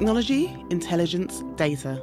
[0.00, 2.02] Technology, intelligence, data.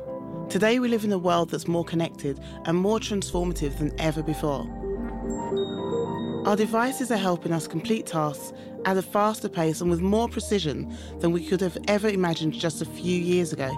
[0.49, 4.67] Today we live in a world that's more connected and more transformative than ever before.
[6.45, 8.53] Our devices are helping us complete tasks
[8.85, 12.83] at a faster pace and with more precision than we could have ever imagined just
[12.83, 13.71] a few years ago.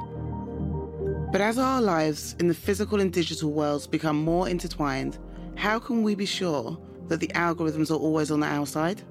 [1.31, 5.17] But as our lives in the physical and digital worlds become more intertwined,
[5.56, 9.02] how can we be sure that the algorithms are always on our side?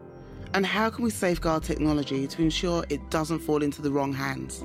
[0.54, 4.64] And how can we safeguard technology to ensure it doesn't fall into the wrong hands?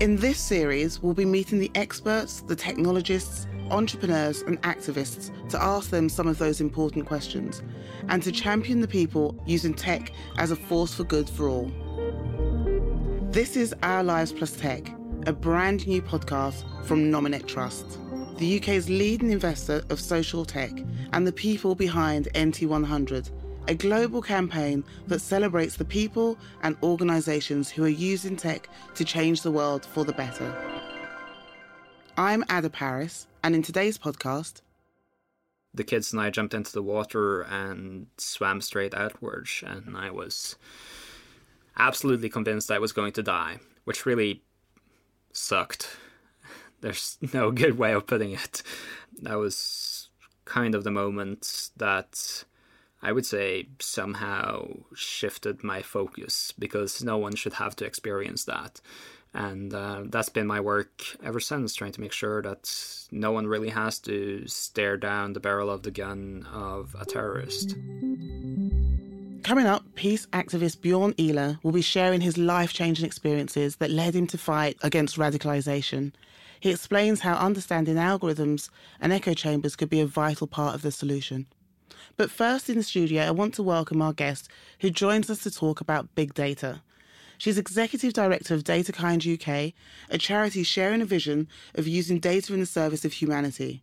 [0.00, 5.90] In this series, we'll be meeting the experts, the technologists, entrepreneurs, and activists to ask
[5.90, 7.62] them some of those important questions
[8.08, 11.70] and to champion the people using tech as a force for good for all.
[13.30, 14.92] This is Our Lives Plus Tech,
[15.26, 17.98] a brand new podcast from Nominet Trust,
[18.38, 20.72] the UK's leading investor of social tech
[21.12, 23.30] and the people behind NT100
[23.68, 29.42] a global campaign that celebrates the people and organisations who are using tech to change
[29.42, 30.54] the world for the better.
[32.16, 34.62] I'm Adah Parris, and in today's podcast,
[35.74, 40.56] the kids and I jumped into the water and swam straight outwards, and I was
[41.78, 44.42] absolutely convinced I was going to die, which really
[45.32, 45.96] sucked.
[46.82, 48.62] There's no good way of putting it.
[49.22, 50.10] That was
[50.44, 52.44] kind of the moment that
[53.02, 58.80] I would say somehow shifted my focus because no one should have to experience that.
[59.34, 62.70] And uh, that's been my work ever since, trying to make sure that
[63.10, 67.74] no one really has to stare down the barrel of the gun of a terrorist.
[69.42, 74.14] Coming up, peace activist Bjorn Ihler will be sharing his life changing experiences that led
[74.14, 76.12] him to fight against radicalisation.
[76.60, 78.68] He explains how understanding algorithms
[79.00, 81.46] and echo chambers could be a vital part of the solution.
[82.16, 84.48] But first in the studio, I want to welcome our guest
[84.80, 86.82] who joins us to talk about big data.
[87.38, 89.72] She's Executive Director of DataKind UK,
[90.10, 93.82] a charity sharing a vision of using data in the service of humanity.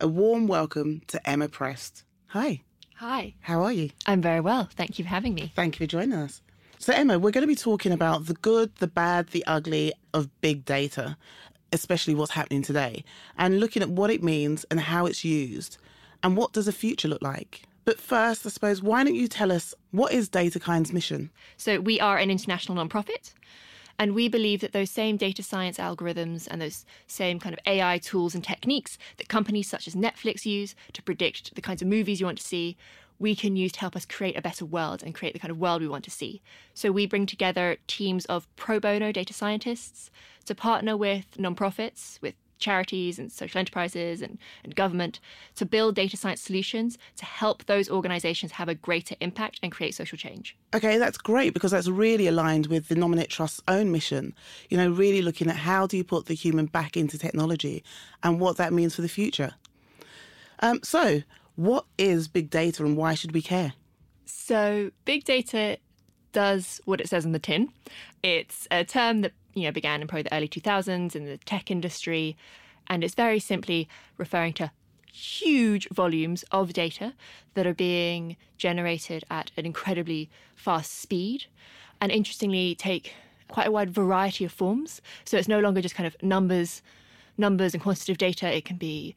[0.00, 2.04] A warm welcome to Emma Prest.
[2.28, 2.60] Hi.
[2.96, 3.34] Hi.
[3.40, 3.90] How are you?
[4.04, 4.68] I'm very well.
[4.74, 5.52] Thank you for having me.
[5.56, 6.42] Thank you for joining us.
[6.78, 10.28] So, Emma, we're going to be talking about the good, the bad, the ugly of
[10.40, 11.16] big data,
[11.72, 13.04] especially what's happening today,
[13.38, 15.78] and looking at what it means and how it's used.
[16.22, 17.62] And what does the future look like?
[17.84, 21.30] But first, I suppose, why don't you tell us what is DataKind's mission?
[21.56, 23.32] So, we are an international nonprofit.
[23.98, 27.98] And we believe that those same data science algorithms and those same kind of AI
[27.98, 32.18] tools and techniques that companies such as Netflix use to predict the kinds of movies
[32.18, 32.78] you want to see,
[33.18, 35.58] we can use to help us create a better world and create the kind of
[35.58, 36.40] world we want to see.
[36.72, 40.10] So we bring together teams of pro bono data scientists
[40.46, 45.18] to partner with nonprofits, with charities and social enterprises and, and government
[45.56, 49.94] to build data science solutions to help those organizations have a greater impact and create
[49.94, 50.56] social change.
[50.74, 54.34] Okay, that's great because that's really aligned with the Nominet Trust's own mission.
[54.68, 57.82] You know, really looking at how do you put the human back into technology
[58.22, 59.54] and what that means for the future.
[60.60, 61.22] Um, so,
[61.56, 63.72] what is big data and why should we care?
[64.26, 65.78] So, big data
[66.32, 67.68] does what it says on the tin.
[68.22, 71.70] It's a term that you know began in probably the early 2000s in the tech
[71.70, 72.36] industry,
[72.86, 74.70] and it's very simply referring to
[75.12, 77.14] huge volumes of data
[77.54, 81.46] that are being generated at an incredibly fast speed,
[82.00, 83.14] and interestingly take
[83.48, 85.00] quite a wide variety of forms.
[85.24, 86.82] So it's no longer just kind of numbers,
[87.36, 88.56] numbers and quantitative data.
[88.56, 89.14] It can be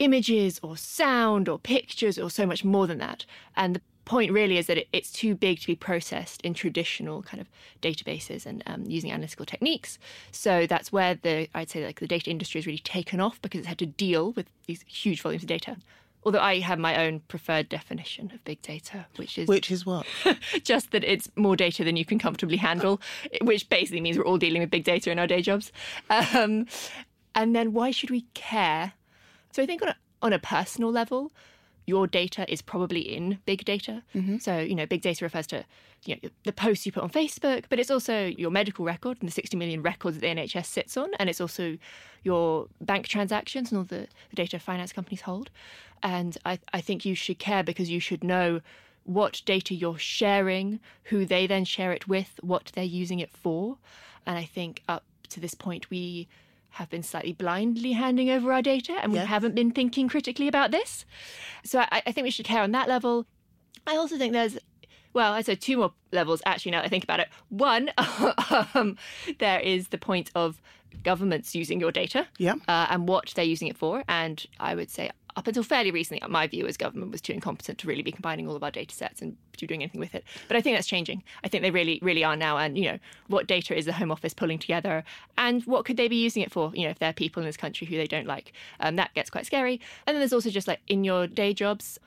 [0.00, 3.24] images or sound or pictures or so much more than that.
[3.56, 7.22] And the point really is that it, it's too big to be processed in traditional
[7.22, 7.48] kind of
[7.80, 10.00] databases and um, using analytical techniques.
[10.32, 13.60] So that's where the I'd say like the data industry has really taken off because
[13.60, 15.76] it's had to deal with these huge volumes of data.
[16.24, 20.04] Although I have my own preferred definition of big data, which is which is what
[20.64, 23.00] just that it's more data than you can comfortably handle,
[23.42, 25.70] which basically means we're all dealing with big data in our day jobs.
[26.10, 26.66] Um,
[27.36, 28.94] and then why should we care?
[29.52, 31.32] So I think on a, on a personal level,
[31.86, 34.02] your data is probably in big data.
[34.14, 34.38] Mm-hmm.
[34.38, 35.64] So, you know, big data refers to
[36.04, 39.28] you know, the posts you put on Facebook, but it's also your medical record and
[39.28, 41.10] the 60 million records that the NHS sits on.
[41.18, 41.76] And it's also
[42.22, 45.50] your bank transactions and all the, the data finance companies hold.
[46.02, 48.60] And I, I think you should care because you should know
[49.04, 53.76] what data you're sharing, who they then share it with, what they're using it for.
[54.26, 56.28] And I think up to this point, we
[56.70, 60.70] have been slightly blindly handing over our data and we haven't been thinking critically about
[60.70, 61.04] this.
[61.64, 63.26] So I, I think we should care on that level.
[63.86, 64.56] I also think there's,
[65.12, 67.28] well, I'd say two more levels actually now that I think about it.
[67.48, 67.90] One,
[68.74, 68.96] um,
[69.38, 70.60] there is the point of
[71.02, 72.54] governments using your data Yeah.
[72.68, 74.02] uh, and what they're using it for.
[74.08, 77.78] And I would say, up until fairly recently, my view as government was too incompetent
[77.78, 79.36] to really be combining all of our data sets and
[79.66, 80.24] doing anything with it.
[80.48, 81.22] But I think that's changing.
[81.44, 82.58] I think they really, really are now.
[82.58, 82.98] And, you know,
[83.28, 85.04] what data is the Home Office pulling together
[85.38, 86.72] and what could they be using it for?
[86.74, 89.14] You know, if there are people in this country who they don't like, um, that
[89.14, 89.80] gets quite scary.
[90.06, 91.98] And then there's also just like in your day jobs,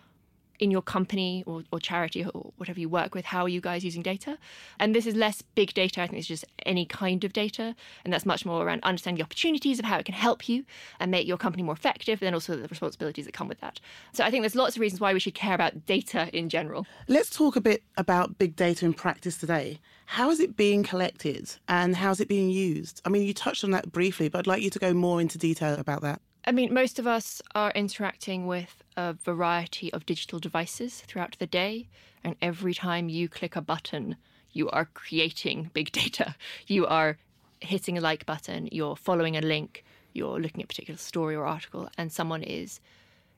[0.60, 3.84] in your company or, or charity or whatever you work with, how are you guys
[3.84, 4.38] using data?
[4.80, 6.02] And this is less big data.
[6.02, 7.76] I think it's just any kind of data.
[8.04, 10.66] And that's much more around understanding the opportunities of how it can help you
[11.00, 13.80] and make your company more effective, and then also the responsibilities that come with that.
[14.14, 16.86] So I think there's lots of reasons why we should care about data in general.
[17.08, 19.80] Let's talk a bit about big data in practice today.
[20.06, 23.02] How is it being collected and how's it being used?
[23.06, 25.38] I mean, you touched on that briefly, but I'd like you to go more into
[25.38, 26.22] detail about that.
[26.46, 31.48] I mean, most of us are interacting with a variety of digital devices throughout the
[31.48, 31.88] day,
[32.22, 34.18] and every time you click a button,
[34.52, 36.36] you are creating big data.
[36.68, 37.18] You are
[37.62, 41.46] hitting a like button, you're following a link, you're looking at a particular story or
[41.46, 42.82] article, and someone is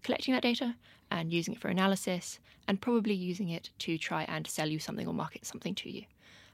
[0.01, 0.75] collecting that data
[1.11, 5.07] and using it for analysis and probably using it to try and sell you something
[5.07, 6.05] or market something to you.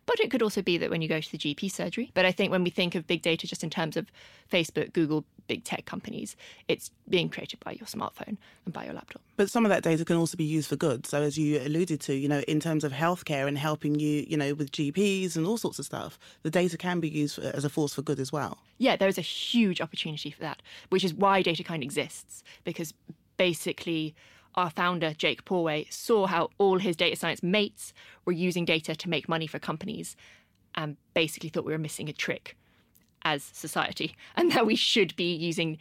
[0.05, 2.11] But it could also be that when you go to the GP surgery.
[2.13, 4.11] But I think when we think of big data just in terms of
[4.51, 6.37] Facebook, Google, big tech companies,
[6.69, 9.21] it's being created by your smartphone and by your laptop.
[9.35, 11.05] But some of that data can also be used for good.
[11.05, 14.37] So, as you alluded to, you know, in terms of healthcare and helping you, you
[14.37, 17.65] know, with GPs and all sorts of stuff, the data can be used for, as
[17.65, 18.59] a force for good as well.
[18.77, 22.93] Yeah, there is a huge opportunity for that, which is why DataKind exists, because
[23.35, 24.15] basically
[24.55, 27.93] our founder, Jake Porway, saw how all his data science mates
[28.23, 30.15] were using data to make money for companies
[30.75, 32.55] and basically thought we were missing a trick
[33.23, 35.77] as society and that we should be using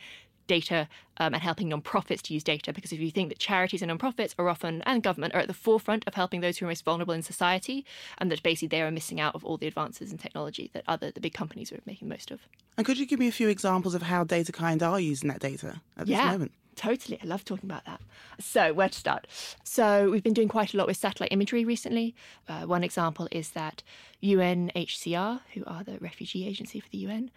[0.47, 0.89] data
[1.19, 4.35] um, and helping nonprofits to use data because if you think that charities and nonprofits
[4.37, 7.15] are often and government are at the forefront of helping those who are most vulnerable
[7.15, 7.85] in society
[8.19, 11.13] and that basically they are missing out of all the advances in technology that other
[11.13, 12.41] the big companies are making most of
[12.77, 15.81] And could you give me a few examples of how DataKind are using that data
[15.97, 16.51] at this yeah, moment?
[16.81, 17.19] Totally.
[17.23, 18.01] I love talking about that.
[18.39, 19.27] So, where to start?
[19.63, 22.15] So, we've been doing quite a lot with satellite imagery recently.
[22.49, 23.83] Uh, one example is that
[24.23, 27.31] UNHCR, who are the refugee agency for the UN,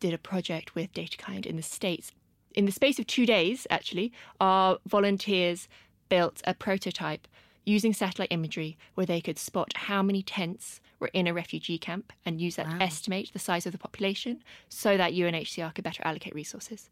[0.00, 2.12] did a project with DataKind in the States.
[2.54, 5.66] In the space of two days, actually, our volunteers
[6.10, 7.26] built a prototype
[7.64, 12.12] using satellite imagery where they could spot how many tents were in a refugee camp
[12.26, 16.02] and use that to estimate the size of the population so that UNHCR could better
[16.04, 16.90] allocate resources.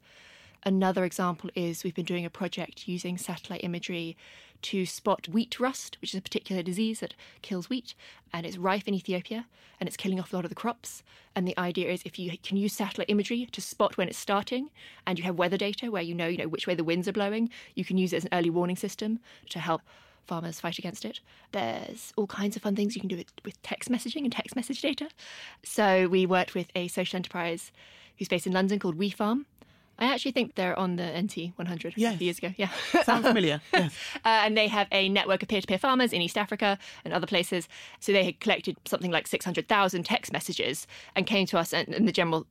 [0.65, 4.17] Another example is we've been doing a project using satellite imagery
[4.63, 7.95] to spot wheat rust, which is a particular disease that kills wheat,
[8.33, 9.47] and it's rife in Ethiopia
[9.81, 11.05] and it's killing off a lot of the crops.
[11.37, 14.71] And the idea is if you can use satellite imagery to spot when it's starting
[15.07, 17.13] and you have weather data where you know, you know which way the winds are
[17.13, 19.21] blowing, you can use it as an early warning system
[19.51, 19.83] to help
[20.27, 21.21] farmers fight against it.
[21.53, 24.57] There's all kinds of fun things you can do with, with text messaging and text
[24.57, 25.09] message data.
[25.63, 27.71] So we worked with a social enterprise
[28.19, 29.45] who's based in London called WeFarm.
[29.99, 32.53] I actually think they're on the NT 100 a few years ago.
[32.57, 32.71] Yeah.
[33.05, 33.61] Sound familiar?
[33.73, 33.95] Yes.
[34.25, 37.13] Uh, and they have a network of peer to peer farmers in East Africa and
[37.15, 37.69] other places.
[38.01, 42.09] So they had collected something like 600,000 text messages and came to us and, and
[42.09, 42.47] the general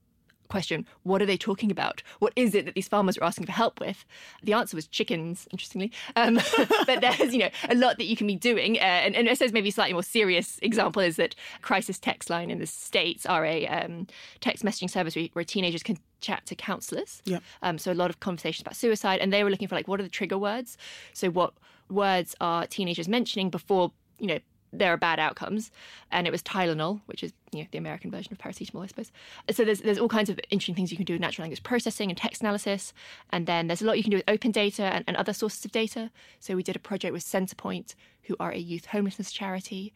[0.49, 2.03] question what are they talking about?
[2.19, 4.05] What is it that these farmers are asking for help with?
[4.43, 5.91] The answer was chickens interestingly.
[6.15, 6.35] Um,
[6.85, 8.77] but there's you know a lot that you can be doing.
[8.77, 12.29] Uh, and, and i suppose maybe a slightly more serious example is that crisis text
[12.29, 14.07] line in the states are a um,
[14.39, 17.21] text messaging service where, where teenagers can chat to counselors.
[17.25, 17.43] Yep.
[17.61, 19.99] um, so a lot of conversations about suicide, and they were looking for like what
[19.99, 20.77] are the trigger words?
[21.13, 21.53] So what
[21.89, 24.39] words are teenagers mentioning before you know
[24.71, 25.71] there are bad outcomes?
[26.11, 29.11] And it was Tylenol, which is you know the American version of paracetamol, I suppose.
[29.51, 32.09] So there's there's all kinds of interesting things you can do with natural language processing
[32.09, 32.93] and text analysis,
[33.31, 35.63] and then there's a lot you can do with open data and, and other sources
[35.65, 36.11] of data.
[36.39, 39.93] So we did a project with Centrepoint, who are a youth homelessness charity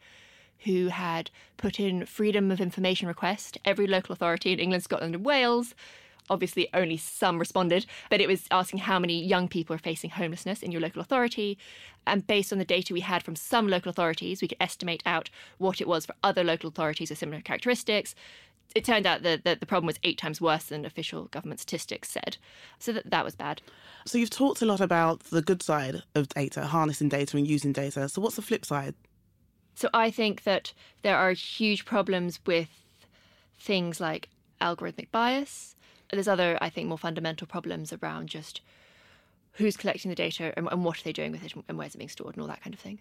[0.64, 3.58] who had put in freedom of information request.
[3.64, 5.74] Every local authority in England, Scotland, and Wales.
[6.30, 10.62] Obviously, only some responded, but it was asking how many young people are facing homelessness
[10.62, 11.58] in your local authority.
[12.06, 15.30] And based on the data we had from some local authorities, we could estimate out
[15.58, 18.14] what it was for other local authorities with similar characteristics,
[18.74, 22.10] it turned out that, that the problem was eight times worse than official government statistics
[22.10, 22.38] said.
[22.78, 23.62] So that, that was bad.
[24.06, 27.72] So you've talked a lot about the good side of data, harnessing data and using
[27.72, 28.08] data.
[28.08, 28.94] So what's the flip side?
[29.74, 32.68] So I think that there are huge problems with
[33.58, 34.28] things like
[34.60, 35.76] algorithmic bias.
[36.12, 38.60] There's other, I think, more fundamental problems around just
[39.52, 41.98] who's collecting the data and, and, what are they doing with it and where's it
[41.98, 43.00] being stored and all that kind of thing.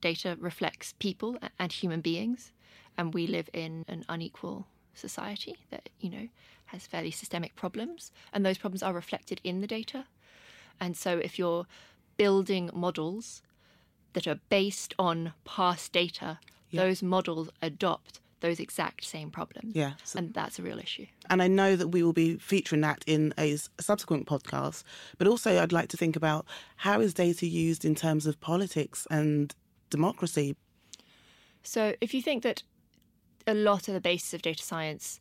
[0.00, 2.52] Data reflects people and human beings,
[2.96, 6.28] and we live in an unequal society that, you know,
[6.66, 10.06] has fairly systemic problems, and those problems are reflected in the data.
[10.80, 11.66] And so if you're
[12.16, 13.42] building models
[14.12, 16.38] that are based on past data,
[16.72, 19.74] those models adopt those exact same problems.
[19.74, 19.92] Yeah.
[20.04, 21.06] So, and that's a real issue.
[21.30, 24.84] And I know that we will be featuring that in a subsequent podcast.
[25.16, 26.44] But also, I'd like to think about
[26.76, 29.54] how is data used in terms of politics and
[29.88, 30.56] democracy?
[31.62, 32.62] So, if you think that
[33.46, 35.18] a lot of the basis of data science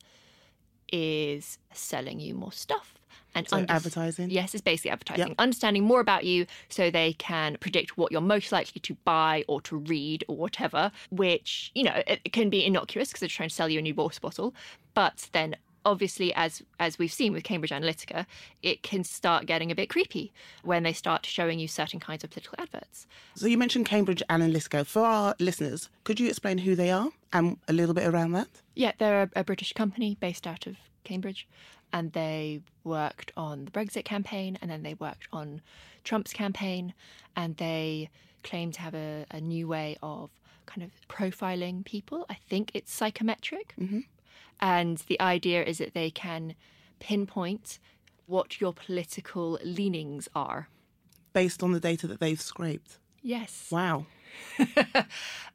[0.92, 2.96] is selling you more stuff,
[3.36, 4.30] and so under- advertising.
[4.30, 5.30] Yes, it's basically advertising.
[5.30, 5.36] Yep.
[5.40, 9.62] Understanding more about you so they can predict what you're most likely to buy or
[9.62, 13.56] to read or whatever, which, you know, it, can be innocuous because they're trying to
[13.56, 14.54] sell you a new water bottle.
[14.94, 18.26] But then obviously as as we've seen with Cambridge Analytica,
[18.62, 20.32] it can start getting a bit creepy
[20.64, 23.08] when they start showing you certain kinds of political adverts.
[23.36, 24.86] So you mentioned Cambridge Analytica.
[24.86, 28.48] For our listeners, could you explain who they are and a little bit around that?
[28.76, 31.48] Yeah, they're a, a British company based out of Cambridge
[31.94, 35.62] and they worked on the Brexit campaign and then they worked on
[36.04, 36.94] Trump's campaign
[37.36, 38.10] and they
[38.44, 40.30] claim to have a, a new way of
[40.66, 42.26] kind of profiling people.
[42.30, 43.74] I think it's psychometric.
[43.80, 44.00] Mm-hmm.
[44.60, 46.56] And the idea is that they can
[47.00, 47.80] pinpoint
[48.28, 50.70] what your political leanings are.
[51.34, 53.00] Based on the data that they've scraped?
[53.22, 53.68] Yes.
[53.72, 54.06] Wow.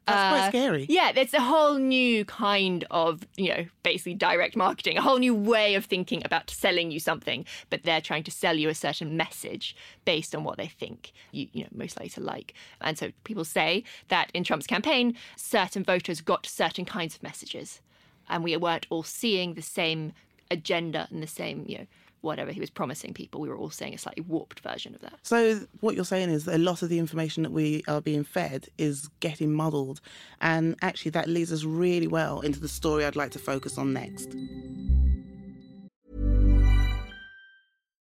[0.07, 0.85] That's quite uh, scary.
[0.87, 5.35] Yeah, it's a whole new kind of, you know, basically direct marketing, a whole new
[5.35, 9.17] way of thinking about selling you something, but they're trying to sell you a certain
[9.17, 12.53] message based on what they think you, you know, most likely to like.
[12.79, 17.81] And so people say that in Trump's campaign, certain voters got certain kinds of messages,
[18.29, 20.13] and we weren't all seeing the same
[20.49, 21.87] agenda and the same, you know,
[22.21, 23.41] whatever he was promising people.
[23.41, 25.19] We were all seeing a slightly warped version of that.
[25.23, 28.23] So, what you're saying is that a lot of the information that we are being
[28.23, 30.01] fed is getting muddled.
[30.41, 33.93] And actually, that leads us really well into the story I'd like to focus on
[33.93, 34.35] next.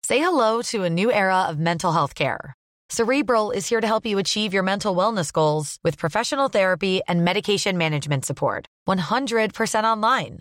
[0.04, 2.54] Say hello to a new era of mental health care.
[2.90, 7.25] Cerebral is here to help you achieve your mental wellness goals with professional therapy and
[7.25, 8.66] medication management support.
[8.87, 10.40] 100% online.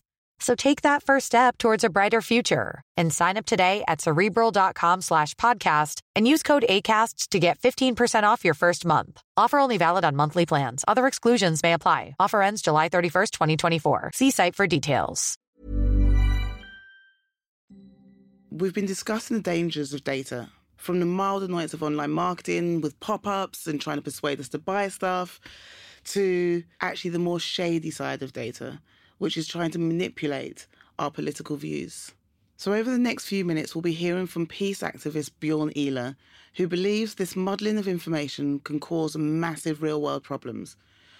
[0.41, 5.01] So take that first step towards a brighter future and sign up today at cerebral.com
[5.01, 9.21] slash podcast and use code ACasts to get 15% off your first month.
[9.37, 10.83] Offer only valid on monthly plans.
[10.87, 12.15] Other exclusions may apply.
[12.19, 14.11] Offer ends July 31st, 2024.
[14.15, 15.37] See site for details.
[18.49, 22.99] We've been discussing the dangers of data from the mild annoyance of online marketing with
[22.99, 25.39] pop ups and trying to persuade us to buy stuff
[26.03, 28.81] to actually the more shady side of data
[29.21, 30.65] which is trying to manipulate
[30.97, 32.11] our political views.
[32.57, 36.15] So, over the next few minutes, we'll be hearing from peace activist Bjorn Ihler,
[36.55, 40.75] who believes this muddling of information can cause massive real world problems.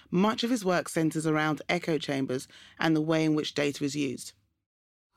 [0.09, 2.47] Much of his work centres around echo chambers
[2.79, 4.33] and the way in which data is used.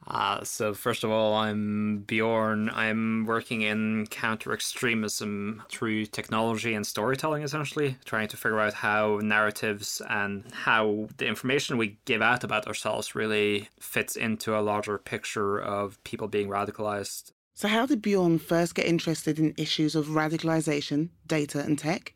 [0.07, 2.71] Uh, so first of all, I'm Bjorn.
[2.71, 9.21] I'm working in counter extremism through technology and storytelling, essentially, trying to figure out how
[9.23, 14.99] narratives and how the information we give out about ourselves really fits into a larger
[14.99, 17.33] picture of people being radicalized.
[17.55, 22.13] So, how did Bjorn first get interested in issues of radicalization, data, and tech?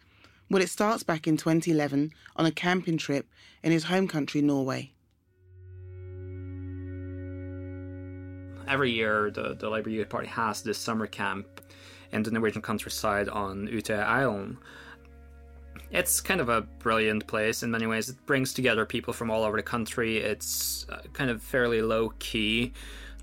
[0.51, 3.29] Well, it starts back in 2011 on a camping trip
[3.63, 4.93] in his home country, Norway.
[8.69, 11.47] Every year the, the Labour Youth Party has this summer camp
[12.13, 14.59] in the Norwegian countryside on Utøya Island.
[15.91, 18.09] It's kind of a brilliant place in many ways.
[18.09, 20.19] It brings together people from all over the country.
[20.19, 22.73] It's uh, kind of fairly low key.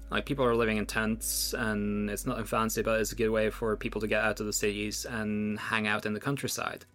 [0.10, 3.50] Like people are living in tents, and it's nothing fancy, but it's a good way
[3.50, 6.86] for people to get out of the cities and hang out in the countryside.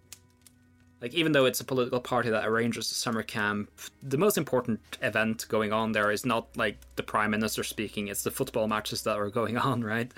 [1.00, 3.70] Like even though it's a political party that arranges the summer camp,
[4.02, 8.22] the most important event going on there is not like the prime minister speaking; it's
[8.22, 10.12] the football matches that are going on, right?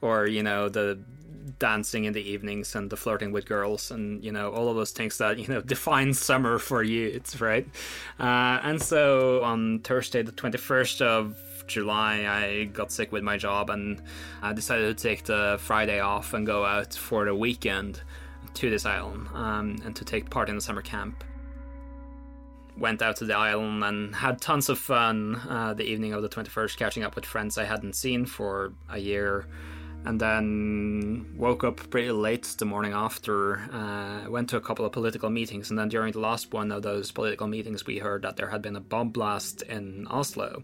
[0.00, 0.98] Or you know the
[1.58, 4.92] dancing in the evenings and the flirting with girls and you know all of those
[4.92, 7.66] things that you know define summer for youths, right?
[8.18, 13.36] Uh, and so on Thursday, the twenty first of July, I got sick with my
[13.36, 14.02] job and
[14.42, 18.02] I decided to take the Friday off and go out for the weekend
[18.54, 21.24] to this island um, and to take part in the summer camp.
[22.76, 26.28] Went out to the island and had tons of fun uh, the evening of the
[26.28, 29.46] 21st, catching up with friends I hadn't seen for a year.
[30.04, 33.58] And then woke up pretty late the morning after.
[33.70, 36.82] Uh, went to a couple of political meetings, and then during the last one of
[36.82, 40.62] those political meetings, we heard that there had been a bomb blast in Oslo.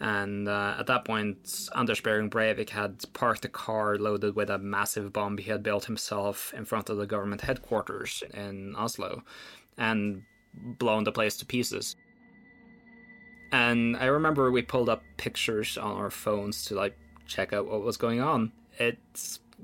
[0.00, 4.58] And uh, at that point, Anders Behring Breivik had parked a car loaded with a
[4.58, 9.22] massive bomb he had built himself in front of the government headquarters in Oslo
[9.76, 10.22] and
[10.54, 11.96] blown the place to pieces.
[13.52, 17.82] And I remember we pulled up pictures on our phones to like check out what
[17.82, 18.52] was going on.
[18.78, 18.98] It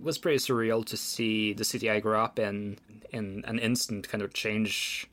[0.00, 2.78] was pretty surreal to see the city I grew up in
[3.10, 5.08] in an instant kind of change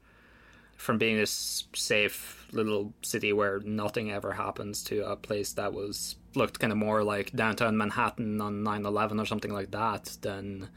[0.83, 6.17] from being this safe little city where nothing ever happens to a place that was
[6.35, 10.67] looked kind of more like downtown Manhattan on 9/11 or something like that than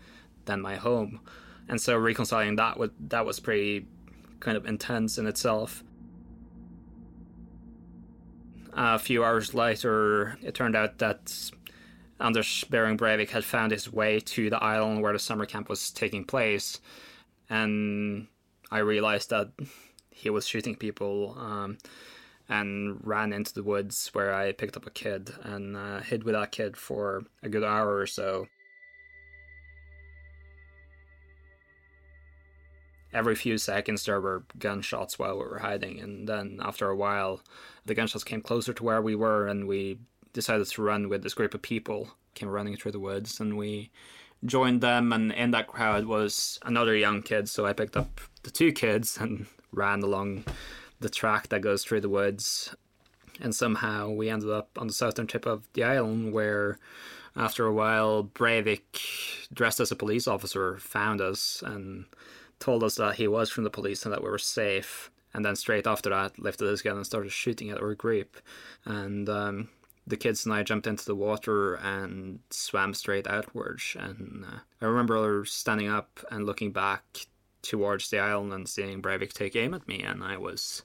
[0.44, 1.20] than my home.
[1.68, 3.86] And so reconciling that with that was pretty
[4.38, 5.82] kind of intense in itself.
[8.74, 11.50] A few hours later, it turned out that
[12.20, 15.90] Anders Behring Breivik had found his way to the island where the summer camp was
[15.90, 16.80] taking place,
[17.50, 18.28] and
[18.70, 19.50] I realized that
[20.16, 21.76] he was shooting people um,
[22.48, 26.34] and ran into the woods where I picked up a kid and uh, hid with
[26.34, 28.46] that kid for a good hour or so.
[33.12, 37.42] Every few seconds there were gunshots while we were hiding, and then after a while,
[37.84, 39.98] the gunshots came closer to where we were, and we
[40.32, 42.10] decided to run with this group of people.
[42.34, 43.90] Came running through the woods, and we
[44.44, 45.12] joined them.
[45.12, 49.16] And in that crowd was another young kid, so I picked up the two kids
[49.18, 50.44] and ran along
[51.00, 52.74] the track that goes through the woods.
[53.40, 56.78] And somehow we ended up on the southern tip of the island where,
[57.34, 62.06] after a while, Breivik, dressed as a police officer, found us and
[62.58, 65.10] told us that he was from the police and that we were safe.
[65.34, 68.38] And then straight after that, lifted his gun and started shooting at our group.
[68.86, 69.68] And um,
[70.06, 73.96] the kids and I jumped into the water and swam straight outwards.
[73.98, 77.26] And uh, I remember standing up and looking back
[77.68, 80.82] towards the island and seeing Breivik take aim at me, and I was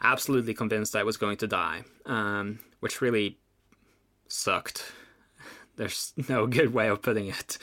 [0.00, 3.38] absolutely convinced I was going to die, um, which really
[4.28, 4.92] sucked.
[5.76, 7.58] There's no good way of putting it.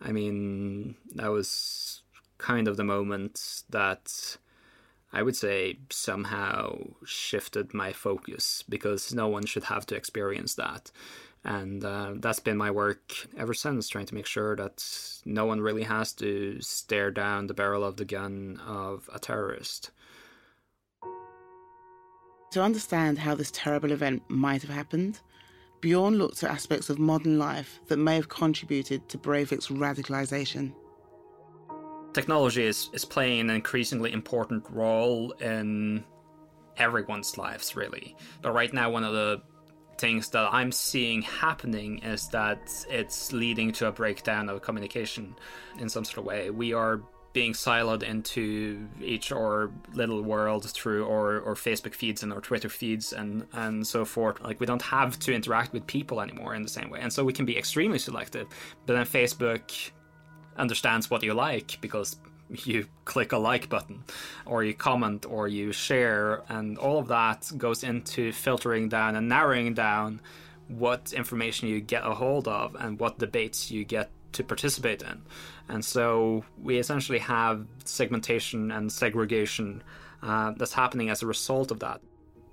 [0.00, 2.02] I mean, that was
[2.38, 4.38] kind of the moment that
[5.12, 10.90] I would say somehow shifted my focus because no one should have to experience that.
[11.44, 14.84] And uh, that's been my work ever since, trying to make sure that
[15.24, 19.90] no one really has to stare down the barrel of the gun of a terrorist.
[22.52, 25.20] To understand how this terrible event might have happened,
[25.80, 30.74] Bjorn looked at aspects of modern life that may have contributed to Breivik's radicalization.
[32.12, 36.04] Technology is, is playing an increasingly important role in
[36.76, 38.16] everyone's lives, really.
[38.42, 39.42] But right now, one of the
[40.00, 45.36] things that I'm seeing happening is that it's leading to a breakdown of communication
[45.78, 46.50] in some sort of way.
[46.50, 52.32] We are being siloed into each our little world through our, our Facebook feeds and
[52.32, 54.40] our Twitter feeds and, and so forth.
[54.40, 57.00] Like we don't have to interact with people anymore in the same way.
[57.00, 58.48] And so we can be extremely selective.
[58.86, 59.90] But then Facebook
[60.56, 62.16] understands what you like because
[62.50, 64.04] you click a like button
[64.46, 69.28] or you comment or you share and all of that goes into filtering down and
[69.28, 70.20] narrowing down
[70.68, 75.22] what information you get a hold of and what debates you get to participate in.
[75.68, 79.82] And so we essentially have segmentation and segregation
[80.22, 82.00] uh, that's happening as a result of that.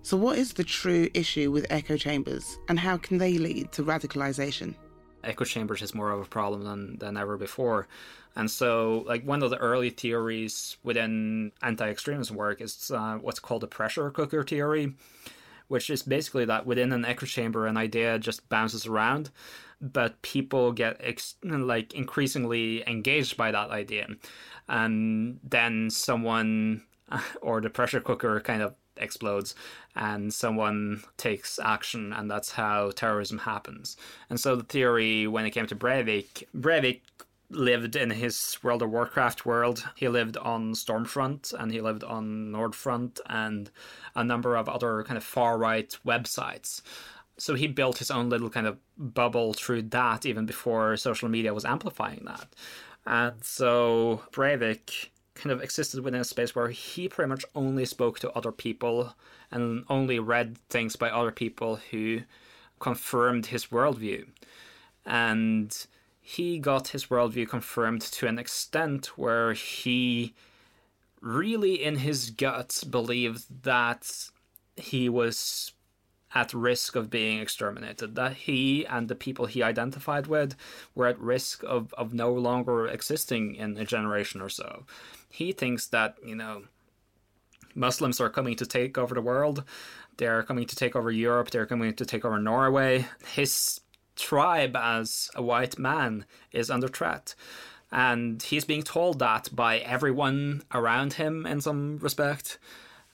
[0.02, 3.84] So what is the true issue with echo chambers and how can they lead to
[3.84, 4.76] radicalization
[5.24, 7.88] echo chambers is more of a problem than, than ever before.
[8.36, 13.40] And so, like, one of the early theories within anti extremism work is uh, what's
[13.40, 14.94] called the pressure cooker theory,
[15.68, 19.32] which is basically that within an echo chamber, an idea just bounces around,
[19.82, 24.08] but people get ex- like increasingly engaged by that idea.
[24.70, 26.84] And then someone
[27.42, 29.56] or the pressure cooker kind of explodes
[29.96, 33.98] and someone takes action and that's how terrorism happens
[34.30, 37.02] and so the theory when it came to breivik breivik
[37.50, 39.88] lived in his World of Warcraft world.
[39.96, 43.70] He lived on Stormfront and he lived on Nordfront and
[44.16, 46.82] a number of other kind of far right websites.
[47.38, 51.54] So he built his own little kind of bubble through that even before social media
[51.54, 52.48] was amplifying that.
[53.06, 58.20] And so Breivik kind of existed within a space where he pretty much only spoke
[58.20, 59.14] to other people
[59.52, 62.22] and only read things by other people who
[62.80, 64.26] confirmed his worldview.
[65.06, 65.76] And
[66.22, 70.34] he got his worldview confirmed to an extent where he
[71.22, 74.30] really, in his guts, believed that
[74.76, 75.72] he was
[76.36, 80.56] at risk of being exterminated, that he and the people he identified with
[80.94, 84.84] were at risk of, of no longer existing in a generation or so.
[85.30, 86.64] He thinks that, you know,
[87.76, 89.64] Muslims are coming to take over the world,
[90.18, 93.06] they're coming to take over Europe, they're coming to take over Norway.
[93.34, 93.82] His
[94.16, 97.36] tribe as a white man is under threat.
[97.92, 102.58] And he's being told that by everyone around him in some respect.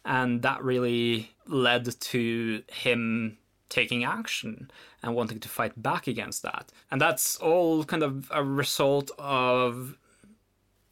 [0.05, 3.37] And that really led to him
[3.69, 4.71] taking action
[5.01, 6.71] and wanting to fight back against that.
[6.89, 9.97] And that's all kind of a result of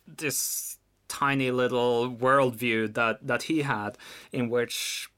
[0.08, 0.78] this
[1.12, 3.98] tiny little worldview that, that he had,
[4.32, 5.10] in which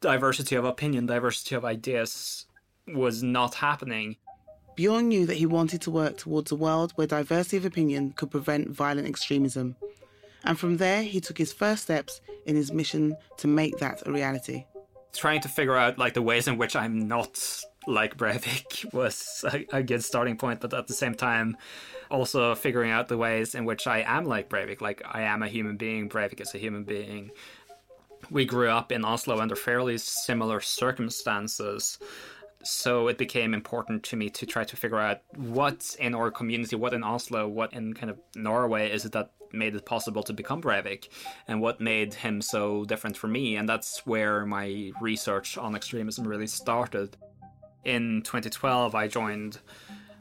[0.00, 2.46] diversity of opinion, diversity of ideas
[2.86, 4.16] was not happening.
[4.76, 8.30] Bjorn knew that he wanted to work towards a world where diversity of opinion could
[8.30, 9.74] prevent violent extremism.
[10.44, 14.12] And from there, he took his first steps in his mission to make that a
[14.12, 14.66] reality.
[15.12, 19.66] Trying to figure out like the ways in which I'm not like Breivik was a,
[19.72, 21.56] a good starting point, but at the same time,
[22.10, 24.80] also figuring out the ways in which I am like Breivik.
[24.80, 27.30] Like I am a human being, Breivik is a human being.
[28.30, 31.98] We grew up in Oslo under fairly similar circumstances
[32.64, 36.76] so it became important to me to try to figure out what in our community,
[36.76, 40.32] what in Oslo, what in kind of Norway is it that made it possible to
[40.32, 41.08] become Breivik
[41.46, 43.56] and what made him so different for me.
[43.56, 47.16] And that's where my research on extremism really started.
[47.84, 49.58] In 2012, I joined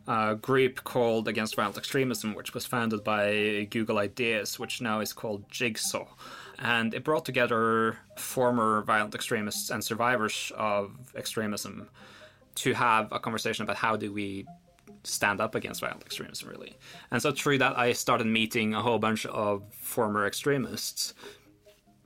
[0.08, 5.14] a group called Against Violent Extremism, which was founded by Google Ideas, which now is
[5.14, 6.08] called Jigsaw.
[6.60, 11.90] And it brought together former violent extremists and survivors of extremism
[12.56, 14.48] to have a conversation about how do we
[15.04, 16.76] stand up against violent extremism, really.
[17.12, 21.14] And so through that, I started meeting a whole bunch of former extremists.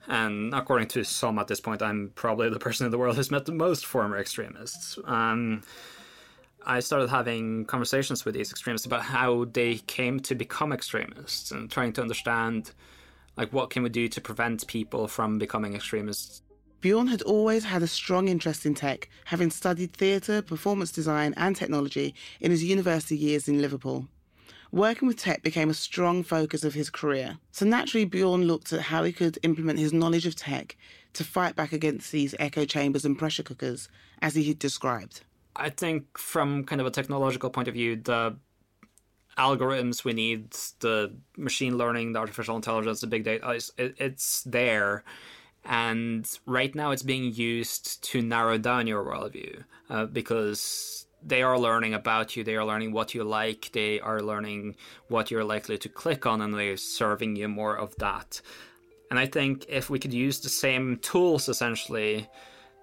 [0.08, 3.32] And according to some at this point, I'm probably the person in the world who's
[3.32, 4.98] met the most former extremists.
[5.06, 5.62] Um,
[6.66, 11.72] I started having conversations with these extremists about how they came to become extremists and
[11.72, 12.72] trying to understand
[13.38, 16.42] like what can we do to prevent people from becoming extremists
[16.82, 21.56] Bjorn had always had a strong interest in tech, having studied theatre, performance design, and
[21.56, 24.08] technology in his university years in Liverpool.
[24.72, 27.38] Working with tech became a strong focus of his career.
[27.52, 30.76] So naturally, Bjorn looked at how he could implement his knowledge of tech
[31.14, 33.88] to fight back against these echo chambers and pressure cookers,
[34.20, 35.22] as he had described.
[35.56, 38.36] I think, from kind of a technological point of view, the
[39.38, 45.04] algorithms we need, the machine learning, the artificial intelligence, the big data, it's there
[45.66, 51.60] and right now it's being used to narrow down your worldview uh, because they are
[51.60, 54.76] learning about you, they are learning what you like, they are learning
[55.08, 58.42] what you're likely to click on, and they're serving you more of that.
[59.12, 62.28] And I think if we could use the same tools essentially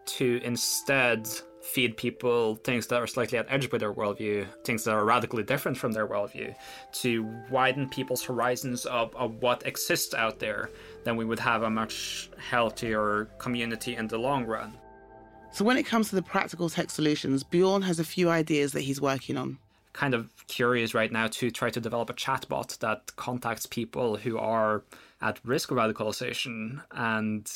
[0.06, 1.28] to instead
[1.68, 5.42] feed people things that are slightly at edge with their worldview, things that are radically
[5.42, 6.54] different from their worldview,
[6.92, 10.70] to widen people's horizons of, of what exists out there,
[11.04, 14.72] then we would have a much healthier community in the long run.
[15.52, 18.82] So, when it comes to the practical tech solutions, Bjorn has a few ideas that
[18.82, 19.58] he's working on.
[19.92, 24.38] Kind of curious right now to try to develop a chatbot that contacts people who
[24.38, 24.84] are
[25.20, 27.50] at risk of radicalization and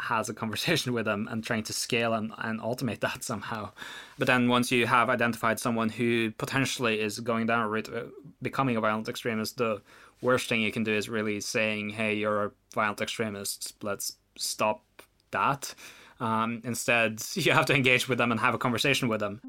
[0.00, 3.70] has a conversation with them and trying to scale and, and automate that somehow.
[4.18, 8.10] But then once you have identified someone who potentially is going down a route of
[8.42, 9.82] becoming a violent extremist, the
[10.22, 14.82] worst thing you can do is really saying, hey, you're a violent extremist, let's stop
[15.30, 15.74] that.
[16.20, 19.40] Um, instead, you have to engage with them and have a conversation with them.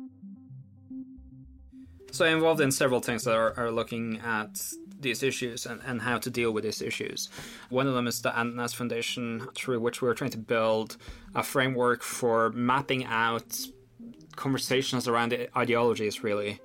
[2.12, 4.62] So I'm involved in several things that are, are looking at
[5.00, 7.30] these issues and, and how to deal with these issues.
[7.70, 10.98] One of them is the Annas Foundation, through which we're trying to build
[11.34, 13.60] a framework for mapping out
[14.36, 16.60] conversations around ideologies, really,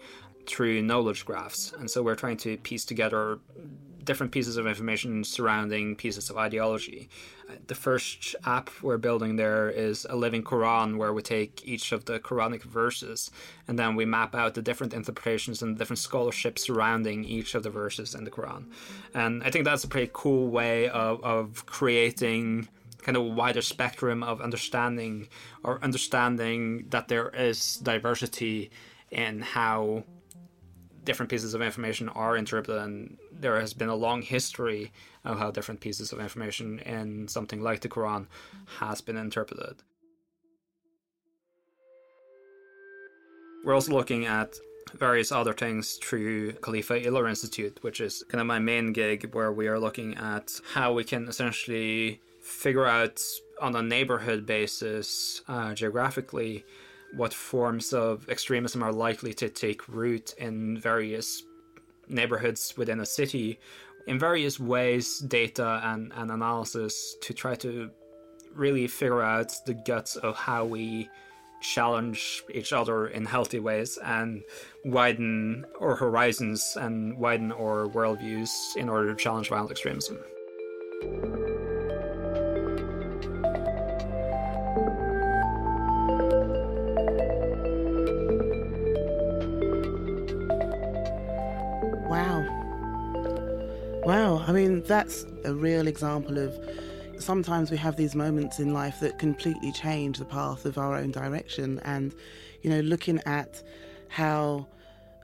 [0.47, 1.73] through knowledge graphs.
[1.79, 3.39] And so we're trying to piece together
[4.07, 7.09] different pieces of information surrounding pieces of ideology.
[7.49, 11.93] Uh, the first app we're building there is a living Quran where we take each
[11.93, 13.31] of the Quranic verses
[13.69, 17.71] and then we map out the different interpretations and different scholarship surrounding each of the
[17.71, 18.65] verses in the Quran.
[19.13, 22.69] And I think that's a pretty cool way of, of creating
[23.03, 25.29] kind of a wider spectrum of understanding
[25.63, 28.71] or understanding that there is diversity
[29.11, 30.03] in how
[31.07, 34.93] different pieces of information are interpreted and there has been a long history
[35.25, 38.27] of how different pieces of information in something like the Quran
[38.81, 39.77] has been interpreted.
[43.65, 44.55] We're also looking at
[44.95, 49.53] various other things through Khalifa Ihler Institute, which is kind of my main gig, where
[49.53, 53.21] we are looking at how we can essentially figure out
[53.61, 56.65] on a neighborhood basis, uh, geographically,
[57.17, 61.43] what forms of extremism are likely to take root in various
[62.09, 63.59] neighborhoods within a city
[64.07, 67.91] in various ways, data and, and analysis to try to
[68.55, 71.09] really figure out the guts of how we
[71.61, 74.43] challenge each other in healthy ways and
[74.85, 80.19] widen our horizons and widen our worldviews in order to challenge violent extremism.
[94.47, 96.57] I mean, that's a real example of
[97.19, 101.11] sometimes we have these moments in life that completely change the path of our own
[101.11, 101.81] direction.
[101.81, 102.15] And,
[102.63, 103.61] you know, looking at
[104.09, 104.69] how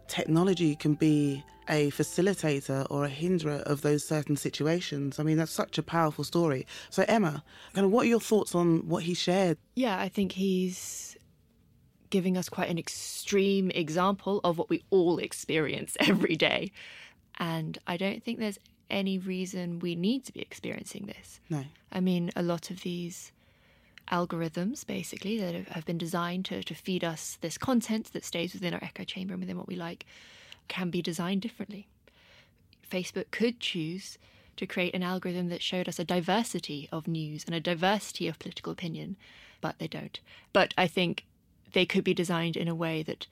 [0.08, 5.20] technology can be a facilitator or a hinderer of those certain situations.
[5.20, 6.66] I mean, that's such a powerful story.
[6.90, 9.56] So, Emma, kind of what are your thoughts on what he shared?
[9.76, 11.16] Yeah, I think he's
[12.10, 16.72] giving us quite an extreme example of what we all experience every day.
[17.38, 18.58] And I don't think there's
[18.92, 21.40] any reason we need to be experiencing this.
[21.50, 21.64] No.
[21.90, 23.32] I mean, a lot of these
[24.10, 28.74] algorithms, basically, that have been designed to, to feed us this content that stays within
[28.74, 30.04] our echo chamber and within what we like,
[30.68, 31.88] can be designed differently.
[32.88, 34.18] Facebook could choose
[34.56, 38.38] to create an algorithm that showed us a diversity of news and a diversity of
[38.38, 39.16] political opinion,
[39.60, 40.20] but they don't.
[40.52, 41.24] But I think
[41.72, 43.26] they could be designed in a way that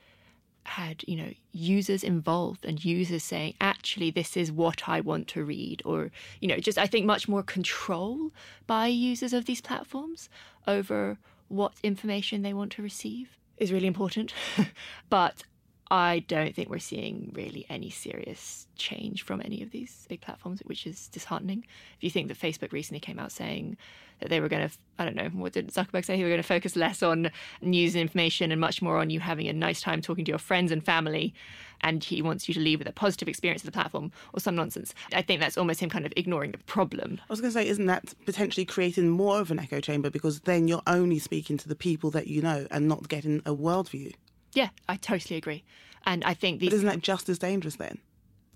[0.64, 5.42] had you know users involved and users saying actually this is what i want to
[5.42, 8.30] read or you know just i think much more control
[8.66, 10.28] by users of these platforms
[10.66, 11.18] over
[11.48, 14.32] what information they want to receive is really important.
[15.10, 15.44] But
[15.90, 20.60] I don't think we're seeing really any serious change from any of these big platforms,
[20.64, 21.64] which is disheartening.
[21.96, 23.76] If you think that Facebook recently came out saying
[24.20, 26.16] that they were going to, I don't know, what did Zuckerberg say?
[26.16, 29.18] He were going to focus less on news and information and much more on you
[29.18, 31.34] having a nice time talking to your friends and family.
[31.80, 34.54] And he wants you to leave with a positive experience of the platform or some
[34.54, 34.94] nonsense.
[35.12, 37.20] I think that's almost him kind of ignoring the problem.
[37.22, 40.40] I was going to say, isn't that potentially creating more of an echo chamber because
[40.40, 44.12] then you're only speaking to the people that you know and not getting a worldview?
[44.52, 45.64] Yeah, I totally agree.
[46.04, 46.70] And I think these.
[46.70, 47.98] But isn't that just as dangerous then?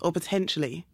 [0.01, 0.87] Or potentially?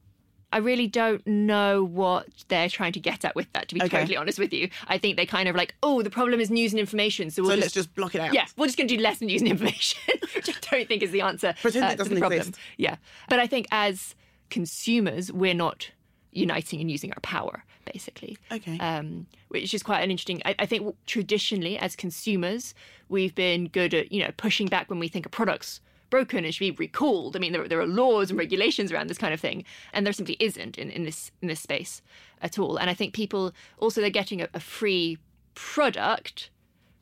[0.53, 4.01] I really don't know what they're trying to get at with that, to be okay.
[4.01, 4.69] totally honest with you.
[4.89, 7.31] I think they kind of like, oh, the problem is news and information.
[7.31, 8.35] So, we'll so just, let's just block it out.
[8.35, 10.01] Yeah, we're just going to do less news and information,
[10.35, 11.55] which I don't think is the answer.
[11.63, 12.57] Pretend uh, it doesn't exist.
[12.77, 12.97] Yeah.
[13.29, 14.17] But I think as
[14.51, 15.93] consumers, we're not
[16.33, 18.39] uniting and using our power, basically.
[18.51, 18.79] Okay.
[18.79, 20.43] Um, which is quite an interesting.
[20.45, 22.75] I, I, think traditionally, as consumers,
[23.09, 26.55] we've been good at you know pushing back when we think a product's broken and
[26.55, 27.37] should be recalled.
[27.37, 30.13] I mean, there, there are laws and regulations around this kind of thing, and there
[30.13, 32.03] simply isn't in, in this in this space
[32.43, 32.77] at all.
[32.77, 35.19] And I think people also they're getting a, a free
[35.55, 36.51] product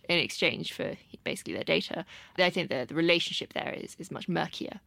[0.08, 2.04] in exchange for basically their data.
[2.38, 4.80] I think the, the relationship there is is much murkier.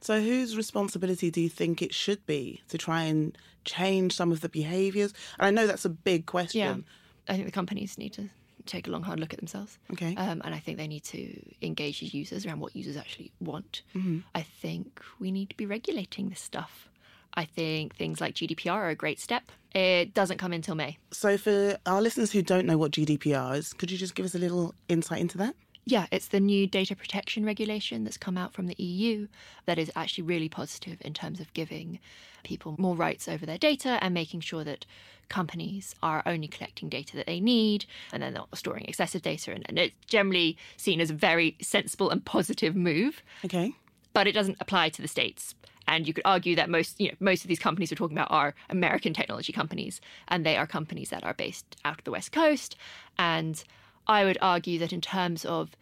[0.00, 3.36] So, whose responsibility do you think it should be to try and
[3.68, 5.12] change some of the behaviours?
[5.38, 6.60] And I know that's a big question.
[6.60, 8.28] Yeah, I think the companies need to
[8.66, 9.78] take a long, hard look at themselves.
[9.92, 10.14] Okay.
[10.16, 13.82] Um, and I think they need to engage users around what users actually want.
[13.96, 14.20] Mm-hmm.
[14.34, 16.88] I think we need to be regulating this stuff.
[17.34, 19.50] I think things like GDPR are a great step.
[19.74, 20.98] It doesn't come until May.
[21.12, 24.34] So, for our listeners who don't know what GDPR is, could you just give us
[24.34, 25.54] a little insight into that?
[25.90, 29.26] Yeah, it's the new data protection regulation that's come out from the EU
[29.64, 31.98] that is actually really positive in terms of giving
[32.44, 34.84] people more rights over their data and making sure that
[35.30, 39.50] companies are only collecting data that they need and they're not storing excessive data.
[39.50, 43.22] And, and it's generally seen as a very sensible and positive move.
[43.46, 43.72] Okay.
[44.12, 45.54] But it doesn't apply to the States.
[45.86, 48.30] And you could argue that most, you know, most of these companies we're talking about
[48.30, 52.30] are American technology companies, and they are companies that are based out of the West
[52.30, 52.76] Coast.
[53.18, 53.64] And
[54.08, 55.76] I would argue that in terms of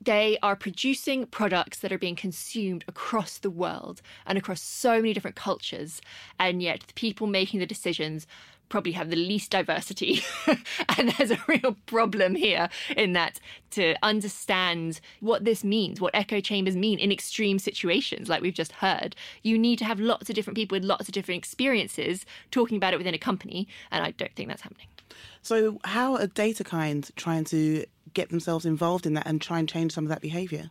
[0.00, 5.12] they are producing products that are being consumed across the world and across so many
[5.12, 6.00] different cultures.
[6.38, 8.26] And yet, the people making the decisions
[8.70, 10.22] probably have the least diversity.
[10.96, 13.38] and there's a real problem here in that
[13.72, 18.72] to understand what this means, what echo chambers mean in extreme situations, like we've just
[18.72, 22.76] heard, you need to have lots of different people with lots of different experiences talking
[22.76, 23.68] about it within a company.
[23.90, 24.86] And I don't think that's happening.
[25.42, 29.68] So, how are data DataKind trying to get themselves involved in that and try and
[29.68, 30.70] change some of that behaviour?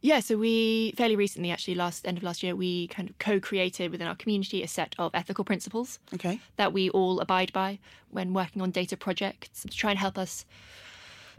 [0.00, 3.90] Yeah, so we fairly recently, actually, last end of last year, we kind of co-created
[3.90, 6.40] within our community a set of ethical principles Okay.
[6.56, 7.78] that we all abide by
[8.10, 10.44] when working on data projects to try and help us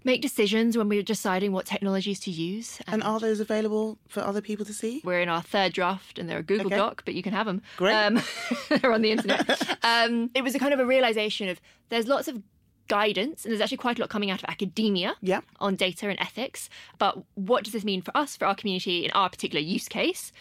[0.06, 2.80] make decisions when we're deciding what technologies to use.
[2.88, 5.02] And are those available for other people to see?
[5.04, 6.78] we're in our third draft and they're a Google Okay.
[6.78, 7.62] Doc, but you can have them.
[7.76, 7.94] Great.
[7.94, 8.22] Um,
[8.70, 9.78] they're on the internet.
[9.84, 12.42] um, it was a kind of a realization of there's lots of
[12.88, 15.42] guidance and there's actually quite a lot coming out of academia Yeah.
[15.60, 16.70] on data and ethics.
[17.00, 20.32] But what does this mean for us, for our community, in our particular use case?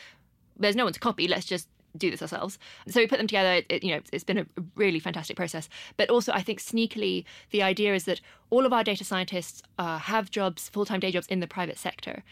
[0.59, 1.27] There's no one to copy.
[1.27, 2.59] Let's just do this ourselves.
[2.89, 3.63] So we put them together.
[3.69, 5.69] It, you know, it's been a really fantastic process.
[5.97, 9.99] But also, I think sneakily, the idea is that all of our data scientists uh,
[9.99, 12.23] have jobs, full-time day jobs in the private sector,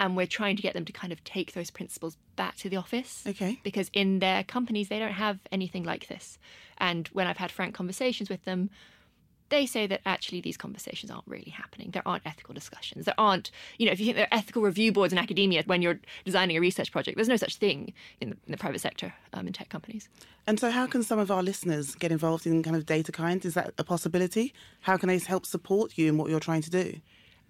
[0.00, 2.76] and we're trying to get them to kind of take those principles back to the
[2.76, 3.24] office.
[3.26, 3.60] Okay.
[3.62, 6.38] Because in their companies, they don't have anything like this.
[6.78, 8.70] And when I've had frank conversations with them,
[9.48, 11.90] they say that actually these conversations aren't really happening.
[11.90, 13.04] There aren't ethical discussions.
[13.04, 15.82] There aren't, you know, if you think there are ethical review boards in academia when
[15.82, 19.14] you're designing a research project, there's no such thing in the, in the private sector
[19.32, 20.08] um, in tech companies.
[20.46, 23.44] And so, how can some of our listeners get involved in kind of DataKind?
[23.44, 24.52] Is that a possibility?
[24.80, 27.00] How can they help support you in what you're trying to do?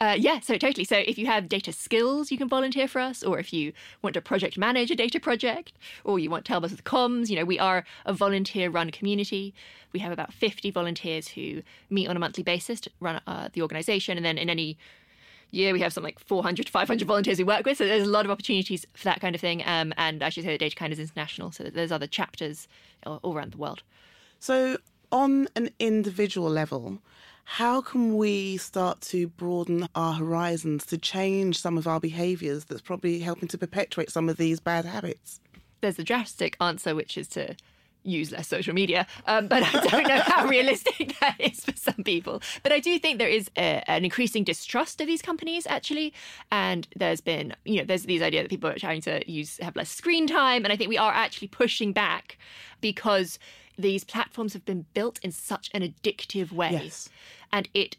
[0.01, 0.85] Uh, yeah, so totally.
[0.85, 4.15] So if you have data skills, you can volunteer for us, or if you want
[4.15, 7.37] to project manage a data project, or you want to help us with comms, you
[7.37, 9.55] know, we are a volunteer run community.
[9.93, 13.63] We have about 50 volunteers who meet on a monthly basis to run uh, the
[13.63, 14.17] organization.
[14.17, 14.77] And then in any
[15.53, 17.79] year, we have something like 400 to 500 volunteers we work with.
[17.79, 19.63] So there's a lot of opportunities for that kind of thing.
[19.65, 21.53] Um, and I should say that DataKind is international.
[21.53, 22.67] So there's other chapters
[23.07, 23.83] all all around the world.
[24.41, 24.79] So,
[25.13, 26.99] on an individual level,
[27.45, 32.81] how can we start to broaden our horizons to change some of our behaviours that's
[32.81, 35.41] probably helping to perpetuate some of these bad habits?
[35.85, 37.55] there's a drastic answer, which is to
[38.03, 39.07] use less social media.
[39.27, 42.43] Um, but I don't know how realistic that is for some people.
[42.63, 46.13] But I do think there is a, an increasing distrust of these companies, actually.
[46.51, 49.77] And there's been, you know, there's these idea that people are trying to use have
[49.77, 52.39] less screen time, and I think we are actually pushing back
[52.81, 53.39] because
[53.77, 57.09] these platforms have been built in such an addictive way, Yes.
[57.53, 57.97] and it.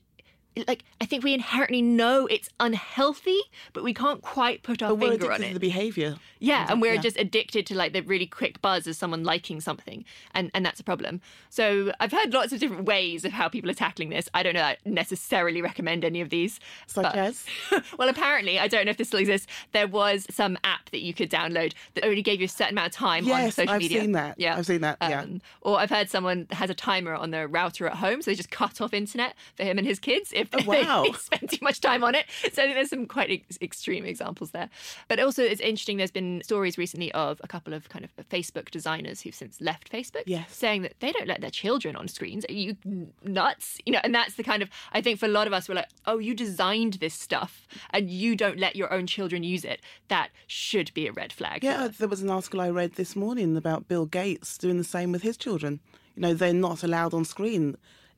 [0.67, 3.39] Like I think we inherently know it's unhealthy,
[3.73, 5.53] but we can't quite put our But we're finger on to it.
[5.53, 6.15] the behaviour.
[6.39, 7.01] Yeah, and we're Yeah.
[7.01, 10.79] just addicted to like the really quick buzz of someone liking something, and and that's
[10.79, 11.21] a problem.
[11.49, 14.29] So I've heard lots of different ways of how people are tackling this.
[14.33, 14.61] I don't know.
[14.63, 16.59] I necessarily recommend any of these.
[16.87, 17.45] Such but- as?
[17.97, 19.47] well, apparently, I don't know if this still exists.
[19.71, 22.87] There was some app that you could download that only gave you a certain amount
[22.87, 24.01] of time on Yes, social I've media.
[24.01, 24.39] seen that.
[24.39, 25.21] Yeah, I've seen that, yeah.
[25.21, 28.35] Um, or I've heard someone has a timer on their router at home, so they
[28.35, 31.05] just cut off internet for him and his kids if Oh, wow.
[31.17, 32.25] spend too much time on it.
[32.41, 34.69] So I think there's some quite ex- extreme examples there.
[35.07, 35.97] But also, it's interesting.
[35.97, 39.91] There's been stories recently of a couple of kind of Facebook designers who've since left
[39.91, 40.53] Facebook, Yes.
[40.55, 42.45] saying that they don't let their children on screens.
[42.49, 42.75] Are you
[43.23, 43.77] nuts?
[43.85, 45.75] You know, and that's the kind of I think for a lot of us, we're
[45.75, 49.81] like, oh, you designed this stuff and you don't let your own children use it.
[50.07, 51.63] That should be a red flag.
[51.63, 51.97] Yeah, us.
[51.97, 55.21] there was an article I read this morning about Bill Gates doing the same with
[55.21, 55.79] his children.
[56.15, 57.75] You know, they're not allowed on screen.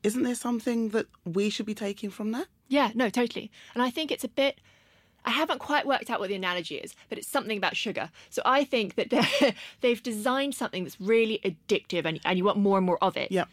[0.07, 2.47] Isn't there something that we should be taking from that?
[2.67, 3.51] Yeah, no, totally.
[3.73, 4.59] And I think it's a bit.
[5.25, 8.09] I haven't quite worked out what the analogy is, but it's something about sugar.
[8.29, 12.77] So I think that they've designed something that's really addictive and, and you want more
[12.77, 13.29] and more of it.
[13.31, 13.43] Yeah.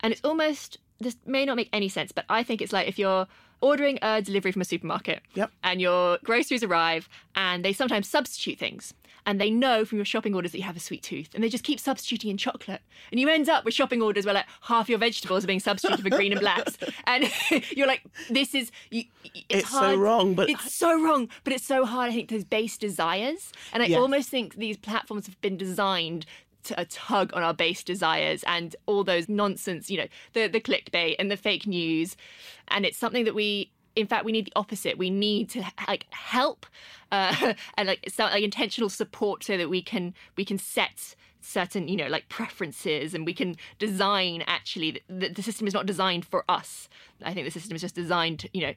[0.00, 2.96] And it's almost, this may not make any sense, but I think it's like if
[2.98, 3.26] you're
[3.60, 5.50] ordering a delivery from a supermarket Yep.
[5.64, 8.94] and your groceries arrive and they sometimes substitute things.
[9.26, 11.48] And they know from your shopping orders that you have a sweet tooth, and they
[11.48, 12.80] just keep substituting in chocolate.
[13.10, 16.02] And you end up with shopping orders where like half your vegetables are being substituted
[16.02, 17.28] for Green and Black's, and
[17.76, 21.66] you're like, "This is you, it's, It's so wrong, but- it's so wrong." But it's
[21.66, 22.10] so hard.
[22.10, 23.98] I think those base desires, and I Yes.
[23.98, 26.24] almost think these platforms have been designed
[26.64, 30.60] to a tug on our base desires and all those nonsense, you know, the the
[30.60, 32.16] clickbait and the fake news,
[32.68, 33.70] and it's something that we.
[33.96, 34.98] In fact, we need the opposite.
[34.98, 36.66] We need to like help
[37.10, 41.86] uh, and like so, like intentional support so that we can we can set certain
[41.86, 46.24] you know like preferences and we can design actually the, the system is not designed
[46.24, 46.88] for us.
[47.22, 48.74] I think the system is just designed, you know,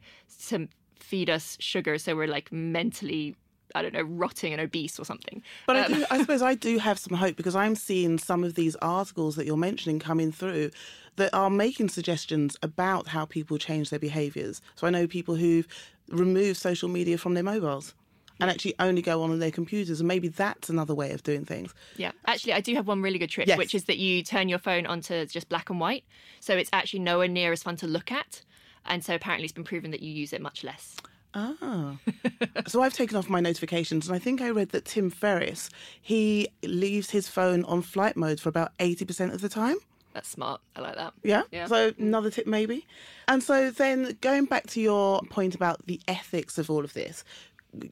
[0.48, 3.36] to feed us sugar so we're like mentally
[3.76, 5.42] I don't know, rotting and obese or something.
[5.68, 8.44] But I, Um, do, I suppose I do have some hope because I'm seeing some
[8.44, 10.72] of these articles that you're mentioning coming through
[11.18, 14.62] that are making suggestions about how people change their behaviours.
[14.76, 15.68] So I know people who've
[16.10, 17.94] removed social media from their mobiles
[18.42, 21.74] and actually only go on their computers, and maybe that's another way of doing things.
[21.98, 23.58] Yeah, actually, I do have one really good trick, Yes.
[23.58, 26.06] which is that you turn your phone onto just black and white,
[26.40, 28.42] so it's actually nowhere near as fun to look at.
[28.86, 30.96] And so apparently, it's been proven that you use it much less.
[31.34, 31.98] Ah.
[32.68, 35.70] so I've taken off my notifications, and I think I read that Tim Ferriss
[36.02, 39.78] he leaves his phone on flight mode for about eighty percent of the time.
[40.14, 40.62] That's smart.
[40.76, 41.14] I like that.
[41.24, 41.44] Yeah.
[41.52, 41.68] Yeah.
[41.68, 42.88] So another tip maybe.
[43.28, 47.24] And so then going back to your point about the ethics of all of this,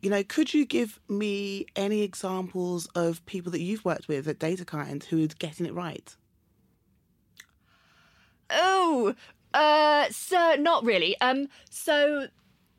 [0.02, 4.40] you know, could you give me any examples of people that you've worked with at
[4.40, 6.16] DataKind who are getting it right?
[8.50, 9.14] Oh,
[9.54, 11.20] uh, so not really.
[11.22, 12.28] Um, so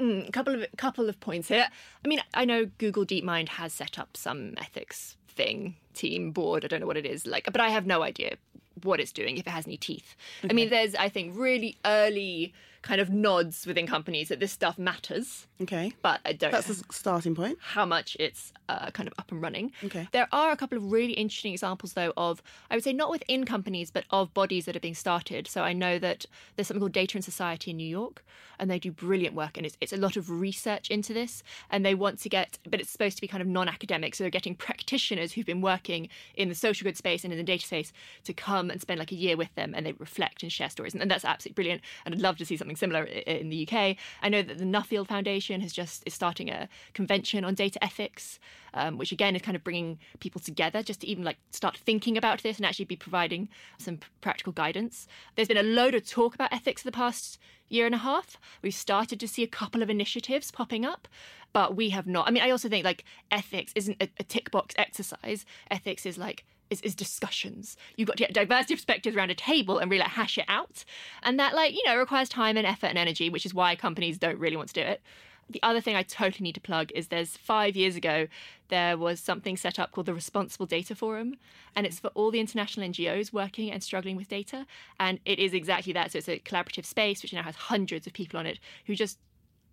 [0.00, 1.68] mm, a couple of couple of points here.
[2.04, 6.64] I mean, I know Google DeepMind has set up some ethics thing, team board.
[6.64, 8.36] I don't know what it is like, but I have no idea
[8.82, 10.14] what it's doing if it has any teeth.
[10.48, 12.52] I mean, there's I think really early
[12.82, 15.92] kind of nods within companies that this stuff matters, Okay.
[16.02, 16.52] but I don't.
[16.52, 17.58] That's a starting point.
[17.60, 19.72] how much it's uh, kind of up and running.
[19.84, 20.08] Okay.
[20.12, 23.44] There are a couple of really interesting examples, though, of, I would say, not within
[23.44, 25.46] companies, but of bodies that are being started.
[25.48, 26.26] So I know that
[26.56, 28.24] there's something called Data and Society in New York,
[28.58, 31.42] and they do brilliant work, and it's, it's a lot of research into this.
[31.70, 34.14] And they want to get, but it's supposed to be kind of non academic.
[34.14, 37.44] So they're getting practitioners who've been working in the social good space and in the
[37.44, 37.92] data space
[38.24, 40.92] to come and spend like a year with them, and they reflect and share stories.
[40.94, 41.82] And, and that's absolutely brilliant.
[42.04, 43.96] And I'd love to see something similar in the UK.
[44.22, 48.38] I know that the Nuffield Foundation has just is starting a convention on data ethics,
[48.74, 52.16] um, which again is kind of bringing people together just to even like start thinking
[52.16, 53.48] about this and actually be providing
[53.78, 55.06] some practical guidance.
[55.34, 57.38] There's been a load of talk about ethics for the past
[57.68, 58.38] year and a half.
[58.62, 61.08] We've started to see a couple of initiatives popping up,
[61.52, 62.28] but we have not.
[62.28, 65.44] I mean, I also think like ethics isn't a, a tick box exercise.
[65.70, 67.76] Ethics is like is, is discussions.
[67.96, 70.44] You've got to get diversity of perspectives around a table and really like hash it
[70.48, 70.84] out.
[71.22, 74.18] And that like, you know, requires time and effort and energy, which is why companies
[74.18, 75.02] don't really want to do it.
[75.50, 78.28] The other thing I totally need to plug is there's five years ago,
[78.68, 81.36] there was something set up called the Responsible Data Forum.
[81.74, 84.66] And it's for all the international NGOs working and struggling with data.
[85.00, 86.12] And it is exactly that.
[86.12, 89.18] So it's a collaborative space, which now has hundreds of people on it who just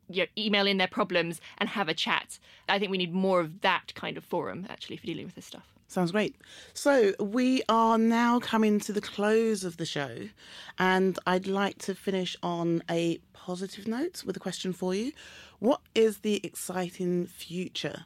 [0.09, 2.39] you know, email in their problems and have a chat.
[2.69, 5.45] I think we need more of that kind of forum actually for dealing with this
[5.45, 5.74] stuff.
[5.87, 6.35] Sounds great.
[6.73, 10.29] So we are now coming to the close of the show,
[10.79, 15.11] and I'd like to finish on a positive note with a question for you.
[15.59, 18.05] What is the exciting future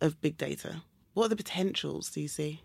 [0.00, 0.82] of big data?
[1.14, 2.62] What are the potentials do you see?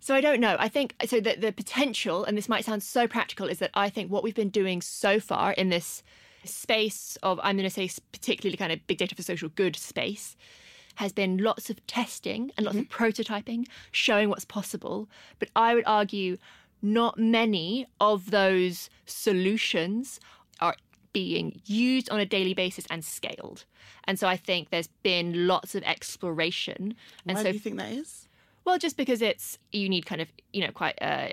[0.00, 0.56] So I don't know.
[0.58, 1.20] I think so.
[1.20, 4.34] The, the potential, and this might sound so practical, is that I think what we've
[4.34, 6.02] been doing so far in this
[6.44, 10.36] space of, I'm going to say, particularly kind of big data for social good space,
[10.96, 15.08] has been lots of testing and lots of prototyping, showing what's possible.
[15.38, 16.36] But I would argue
[16.82, 20.20] not many of those solutions
[20.60, 20.74] are
[21.12, 23.64] being used on a daily basis and scaled.
[24.04, 26.94] And so I think there's been lots of exploration.
[27.26, 28.28] And Why so do you think that is?
[28.64, 31.28] well, just because it's you need kind of you know quite uh,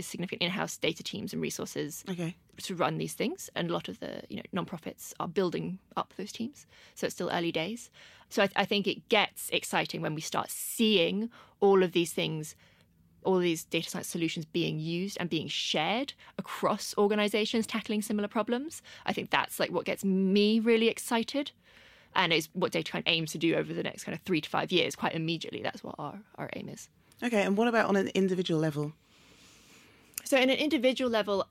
[0.00, 2.34] significant in-house data teams and resources Okay.
[2.58, 6.14] To run these things, and a lot of the you know non-profits are building up
[6.16, 6.66] those teams.
[6.94, 7.90] So it's still early days.
[8.28, 11.30] So I, I think it gets exciting when we start seeing
[11.60, 12.54] all of these things,
[13.24, 18.82] all these data science solutions being used and being shared across organizations tackling similar problems.
[19.06, 21.52] I think that's like what gets me really excited.
[22.14, 24.70] And is what DataKind aims to do over the next kind of three to five
[24.70, 25.62] years, quite immediately.
[25.62, 26.90] That's what our, our aim is.
[27.22, 28.92] Okay, and what about on an individual level?
[30.24, 31.46] So, in an individual level,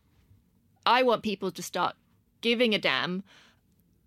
[0.85, 1.95] I want people to start
[2.41, 3.23] giving a damn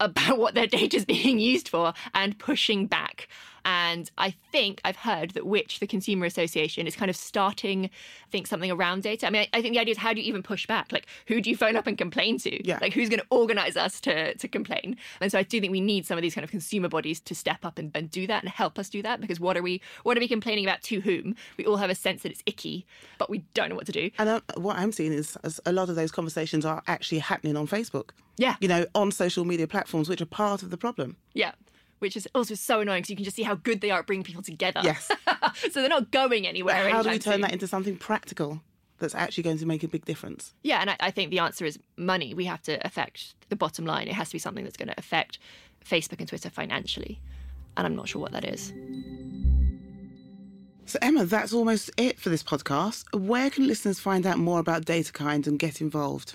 [0.01, 3.29] about what their data is being used for and pushing back.
[3.65, 8.31] And I think I've heard that Which, the Consumer Association, is kind of starting, I
[8.31, 9.27] think, something around data.
[9.27, 10.93] I mean, I, I think the idea is how do you even push back?
[10.93, 12.67] Like, who do you phone up and complain to?
[12.67, 12.79] Yeah.
[12.81, 14.97] Like, who's going to organize us to, to complain?
[15.21, 17.35] And so I do think we need some of these kind of consumer bodies to
[17.35, 19.81] step up and, and do that and help us do that because what are we
[20.03, 21.37] what are we complaining about to whom?
[21.57, 22.87] We all have a sense that it's icky,
[23.19, 24.11] but we don't know what to do.
[24.19, 27.57] And uh, what I'm seeing is is a lot of those conversations are actually happening
[27.57, 28.11] on Facebook.
[28.37, 28.57] Yeah.
[28.61, 31.17] You know, on social media platforms, which are part of the problem.
[31.35, 31.53] Yeah.
[32.05, 34.07] Which is also so annoying because you can just see how good they are at
[34.07, 34.81] bringing people together.
[34.85, 35.11] Yes.
[35.55, 36.91] so they're not going But anywhere.
[36.91, 37.41] how do we turn soon.
[37.41, 38.61] that into something practical
[38.99, 40.53] that's actually going to make a big difference?
[40.63, 42.35] Yeah, and I, I think the answer is money.
[42.35, 44.07] We have to affect the bottom line.
[44.07, 45.39] It has to be something that's going to affect
[45.85, 47.21] Facebook and Twitter financially.
[47.77, 48.73] And I'm not sure what that is.
[50.87, 53.05] So, Emma, that's almost it for this podcast.
[53.19, 56.35] Where can listeners find out more about DataKind and get involved?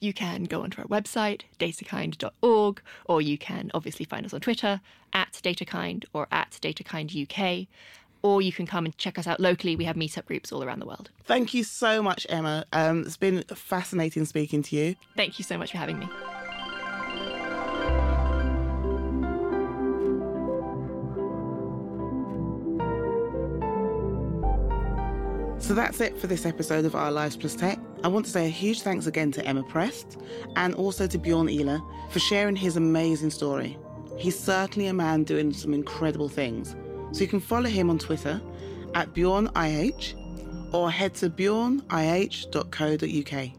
[0.00, 4.80] You can go onto our website, datakind.org, or you can obviously find us on Twitter
[5.12, 7.66] at datakind or at datakinduk
[8.22, 9.76] or you can come and check us out locally.
[9.76, 11.10] We have meetup groups all around the world.
[11.24, 12.64] Thank you so much, Emma.
[12.72, 14.96] Um, it's been fascinating speaking to you.
[15.16, 16.08] Thank you so much for having me.
[25.68, 27.78] So that's it for this episode of Our Lives Plus Tech.
[28.02, 30.16] I want to say a huge thanks again to Emma Prest
[30.56, 33.76] and also to Bjorn Ihler for sharing his amazing story.
[34.16, 36.74] He's certainly a man doing some incredible things.
[37.12, 38.40] So you can follow him on Twitter
[38.94, 43.50] at BjornIH or head to bjornih.co.uk.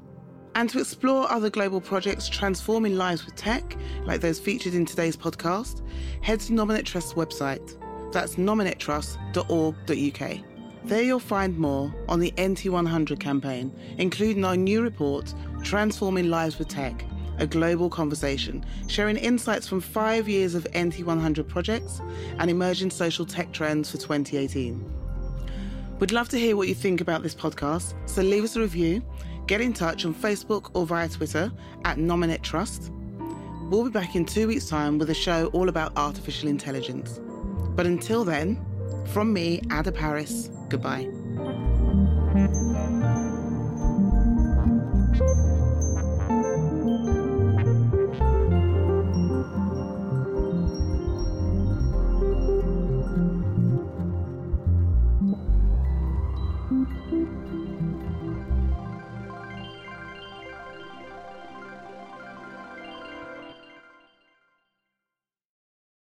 [0.56, 5.16] And to explore other global projects transforming lives with tech, like those featured in today's
[5.16, 5.84] podcast,
[6.24, 7.80] head to Nominet Trust's website.
[8.12, 10.49] That's nominettrust.org.uk.
[10.86, 16.70] There you'll find more on the NT100 campaign, including our new report, Transforming Lives with
[16.70, 17.04] Tech,
[17.38, 22.02] a global conversation, sharing insights from five years of NT100 projects
[22.38, 24.84] and emerging social tech trends for 2018.
[26.00, 29.04] We'd love to hear what you think about this podcast, so leave us a review,
[29.48, 31.52] get in touch on Facebook or via Twitter
[31.84, 32.92] at Nominet Trust.
[33.64, 37.20] We'll be back in two weeks' time with a show all about artificial intelligence.
[37.76, 38.66] But until then,
[39.06, 41.08] from me, Adah Parris, goodbye.